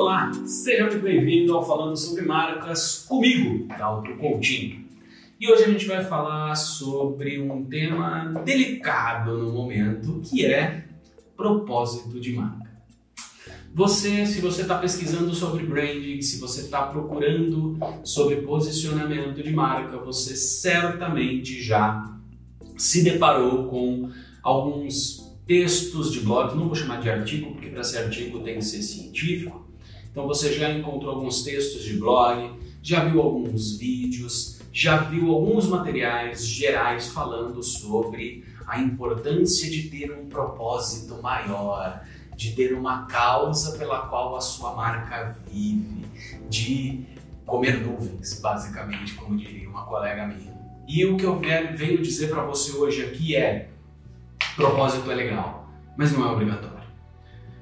[0.00, 4.82] Olá, seja muito bem-vindo ao Falando sobre Marcas comigo, Dalton Coutinho.
[5.38, 10.86] E hoje a gente vai falar sobre um tema delicado no momento, que é
[11.36, 12.70] propósito de marca.
[13.74, 19.98] Você, se você está pesquisando sobre branding, se você está procurando sobre posicionamento de marca,
[19.98, 22.18] você certamente já
[22.74, 24.08] se deparou com
[24.42, 28.64] alguns textos de blog, não vou chamar de artigo, porque para ser artigo tem que
[28.64, 29.68] ser científico.
[30.10, 35.68] Então você já encontrou alguns textos de blog, já viu alguns vídeos, já viu alguns
[35.68, 42.04] materiais gerais falando sobre a importância de ter um propósito maior,
[42.36, 46.04] de ter uma causa pela qual a sua marca vive,
[46.48, 47.04] de
[47.44, 50.50] comer nuvens, basicamente, como diria uma colega minha.
[50.88, 53.68] E o que eu venho dizer para você hoje aqui é:
[54.56, 56.79] propósito é legal, mas não é obrigatório.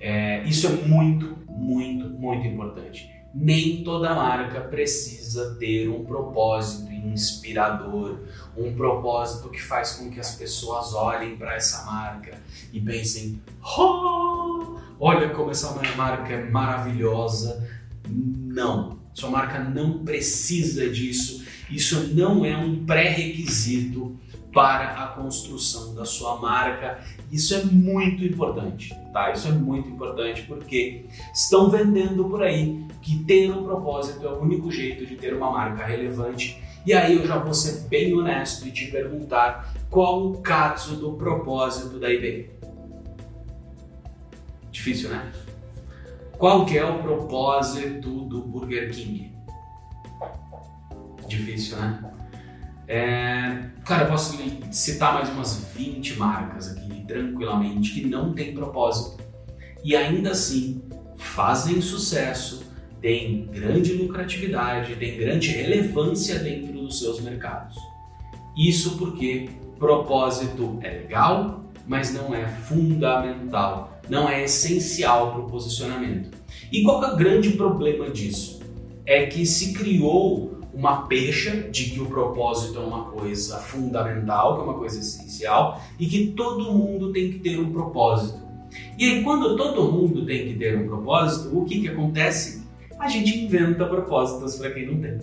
[0.00, 3.10] É, isso é muito, muito, muito importante.
[3.32, 8.20] Nem toda marca precisa ter um propósito inspirador,
[8.56, 12.38] um propósito que faz com que as pessoas olhem para essa marca
[12.72, 13.40] e pensem:
[13.78, 17.68] oh, olha como essa marca é maravilhosa.
[18.08, 21.44] Não, sua marca não precisa disso.
[21.70, 24.18] Isso não é um pré-requisito
[24.52, 27.00] para a construção da sua marca.
[27.30, 29.30] Isso é muito importante, tá?
[29.30, 34.40] Isso é muito importante porque estão vendendo por aí que ter um propósito é o
[34.40, 36.62] único jeito de ter uma marca relevante.
[36.84, 41.12] E aí eu já vou ser bem honesto e te perguntar qual o caso do
[41.12, 42.48] propósito da IBM.
[44.70, 45.30] Difícil, né?
[46.38, 49.30] Qual que é o propósito do Burger King?
[51.28, 52.02] Difícil, né?
[52.92, 54.36] É, cara, eu posso
[54.72, 59.22] citar mais umas 20 marcas aqui tranquilamente que não têm propósito
[59.84, 60.82] e ainda assim
[61.16, 62.64] fazem sucesso,
[63.00, 67.76] têm grande lucratividade, têm grande relevância dentro dos seus mercados.
[68.56, 76.36] Isso porque propósito é legal, mas não é fundamental, não é essencial para o posicionamento.
[76.72, 78.58] E qual é o grande problema disso?
[79.06, 84.60] É que se criou uma pecha de que o propósito é uma coisa fundamental, que
[84.60, 88.40] é uma coisa essencial e que todo mundo tem que ter um propósito.
[88.96, 92.62] E aí, quando todo mundo tem que ter um propósito, o que, que acontece?
[92.98, 95.18] A gente inventa propósitos para quem não tem.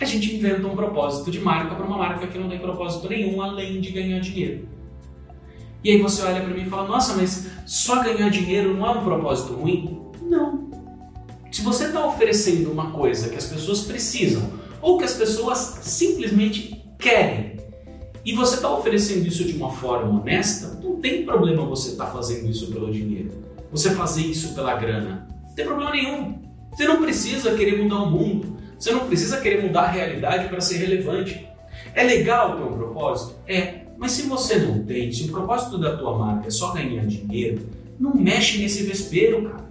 [0.00, 3.42] A gente inventa um propósito de marca para uma marca que não tem propósito nenhum
[3.42, 4.66] além de ganhar dinheiro.
[5.82, 8.90] E aí você olha para mim e fala: Nossa, mas só ganhar dinheiro não é
[8.98, 10.00] um propósito ruim?
[10.22, 10.70] Não.
[11.50, 14.42] Se você está oferecendo uma coisa que as pessoas precisam,
[14.80, 17.58] ou que as pessoas simplesmente querem.
[18.24, 22.12] E você está oferecendo isso de uma forma honesta, não tem problema você estar tá
[22.12, 23.30] fazendo isso pelo dinheiro.
[23.72, 25.26] Você fazer isso pela grana.
[25.46, 26.38] Não tem problema nenhum.
[26.70, 28.56] Você não precisa querer mudar o mundo.
[28.78, 31.46] Você não precisa querer mudar a realidade para ser relevante.
[31.94, 33.36] É legal ter um propósito?
[33.46, 33.80] É.
[33.98, 37.68] Mas se você não tem, se o propósito da tua marca é só ganhar dinheiro,
[37.98, 39.68] não mexe nesse vespeiro, cara.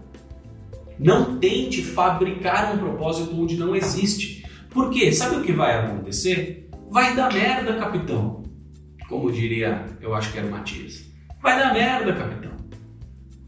[0.99, 4.38] Não tente fabricar um propósito onde não existe.
[4.69, 5.11] Por quê?
[5.11, 6.69] Sabe o que vai acontecer?
[6.91, 8.43] Vai dar merda, capitão.
[9.07, 11.05] Como diria, eu acho que era o Matias.
[11.41, 12.51] Vai dar merda, capitão.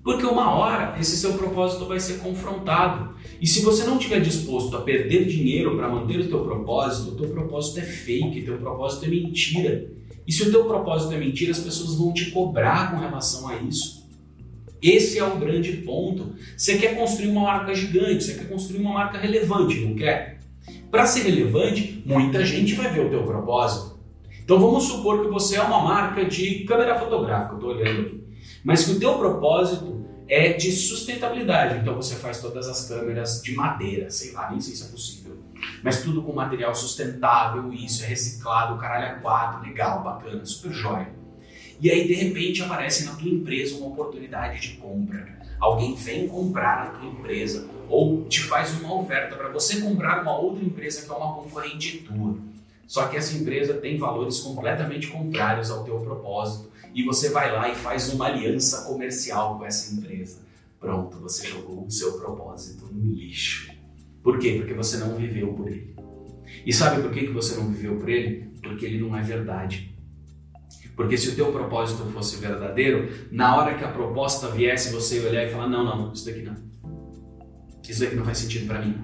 [0.03, 3.15] Porque uma hora esse seu propósito vai ser confrontado.
[3.39, 7.15] E se você não estiver disposto a perder dinheiro para manter o teu propósito, o
[7.15, 9.91] teu propósito é fake, teu propósito é mentira.
[10.25, 13.57] E se o teu propósito é mentira, as pessoas vão te cobrar com relação a
[13.57, 14.09] isso.
[14.81, 16.35] Esse é o grande ponto.
[16.57, 20.40] Você quer construir uma marca gigante, você quer construir uma marca relevante, não quer?
[20.91, 23.97] Para ser relevante, muita gente vai ver o teu propósito.
[24.43, 28.23] Então vamos supor que você é uma marca de câmera fotográfica, eu estou olhando aqui,
[28.61, 31.79] mas que o teu propósito é de sustentabilidade.
[31.79, 35.37] Então você faz todas as câmeras de madeira, sei lá, nem sei se é possível,
[35.81, 41.09] mas tudo com material sustentável, isso é reciclado, caralho é quatro, legal, bacana, super jóia.
[41.79, 45.40] E aí de repente aparece na tua empresa uma oportunidade de compra.
[45.61, 50.35] Alguém vem comprar a tua empresa ou te faz uma oferta para você comprar uma
[50.35, 52.35] outra empresa que é uma concorrente tua.
[52.87, 57.69] Só que essa empresa tem valores completamente contrários ao teu propósito e você vai lá
[57.69, 60.39] e faz uma aliança comercial com essa empresa.
[60.79, 63.71] Pronto, você jogou o seu propósito no lixo.
[64.23, 64.55] Por quê?
[64.57, 65.95] Porque você não viveu por ele.
[66.65, 68.51] E sabe por que você não viveu por ele?
[68.63, 69.90] Porque ele não é verdade.
[71.01, 75.29] Porque se o teu propósito fosse verdadeiro, na hora que a proposta viesse, você ia
[75.29, 76.71] olhar e falar: não, não, isso daqui não
[77.91, 78.95] isso aqui não faz sentido para mim.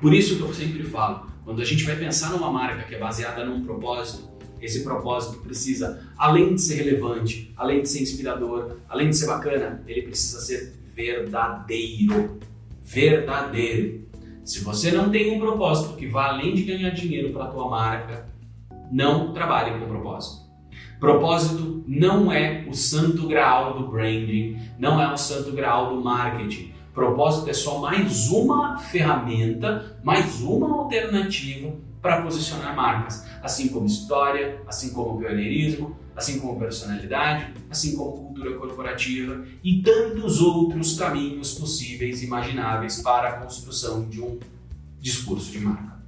[0.00, 2.98] Por isso que eu sempre falo, quando a gente vai pensar numa marca que é
[2.98, 4.28] baseada num propósito,
[4.60, 9.82] esse propósito precisa, além de ser relevante, além de ser inspirador, além de ser bacana,
[9.86, 12.38] ele precisa ser verdadeiro.
[12.82, 14.08] verdadeiro.
[14.44, 17.68] Se você não tem um propósito que vá além de ganhar dinheiro para a tua
[17.68, 18.26] marca,
[18.90, 20.47] não trabalhe com propósito.
[21.00, 26.72] Propósito não é o santo graal do branding, não é o santo graal do marketing.
[26.92, 31.72] Propósito é só mais uma ferramenta, mais uma alternativa
[32.02, 38.56] para posicionar marcas, assim como história, assim como pioneirismo, assim como personalidade, assim como cultura
[38.56, 44.38] corporativa e tantos outros caminhos possíveis e imagináveis para a construção de um
[45.00, 45.98] discurso de marca.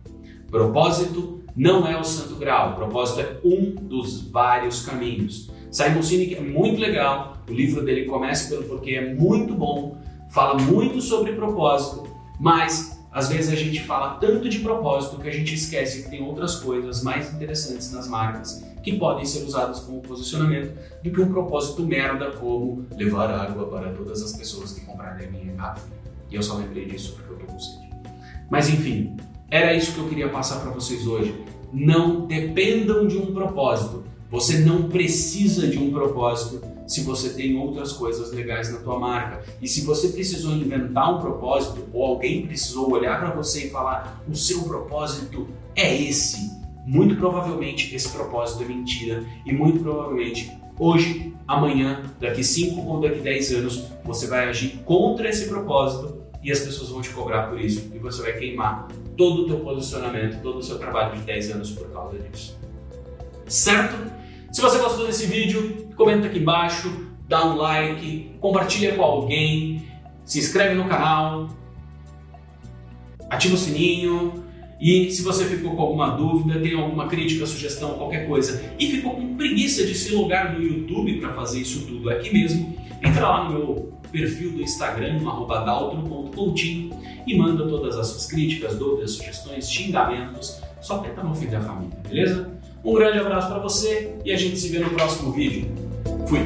[0.50, 5.50] Propósito não é o santo grau, o propósito é um dos vários caminhos.
[5.70, 9.98] Simon Sinek é muito legal, o livro dele começa pelo porquê é muito bom,
[10.30, 12.08] fala muito sobre propósito,
[12.40, 16.22] mas às vezes a gente fala tanto de propósito que a gente esquece que tem
[16.22, 20.74] outras coisas mais interessantes nas marcas que podem ser usadas como posicionamento
[21.04, 25.30] do que um propósito merda como levar água para todas as pessoas que comprarem a
[25.30, 25.86] minha garrafa.
[26.30, 27.90] E eu só lembrei disso porque eu tô com sede.
[28.48, 29.14] Mas enfim,
[29.50, 31.34] era isso que eu queria passar para vocês hoje.
[31.72, 34.04] Não dependam de um propósito.
[34.30, 39.44] Você não precisa de um propósito se você tem outras coisas legais na tua marca.
[39.60, 44.22] E se você precisou inventar um propósito ou alguém precisou olhar para você e falar:
[44.28, 46.50] "O seu propósito é esse".
[46.86, 53.20] Muito provavelmente esse propósito é mentira e muito provavelmente hoje, amanhã, daqui 5 ou daqui
[53.20, 57.60] 10 anos, você vai agir contra esse propósito e as pessoas vão te cobrar por
[57.60, 61.50] isso e você vai queimar todo o teu posicionamento, todo o seu trabalho de 10
[61.52, 62.58] anos por causa disso.
[63.46, 64.10] Certo?
[64.52, 69.86] Se você gostou desse vídeo, comenta aqui embaixo, dá um like, compartilha com alguém,
[70.24, 71.48] se inscreve no canal,
[73.28, 74.49] ativa o sininho
[74.80, 79.12] e se você ficou com alguma dúvida, tem alguma crítica, sugestão, qualquer coisa e ficou
[79.12, 83.44] com preguiça de se logar no YouTube para fazer isso tudo aqui mesmo, entra lá
[83.44, 86.90] no meu perfil do Instagram, daltro.coutinho
[87.26, 91.98] e manda todas as suas críticas, dúvidas, sugestões, xingamentos, só tenta não ofender a família,
[92.08, 92.50] beleza?
[92.82, 95.70] Um grande abraço para você e a gente se vê no próximo vídeo.
[96.26, 96.40] Fui!